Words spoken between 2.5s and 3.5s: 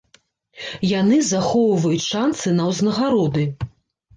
на ўзнагароды.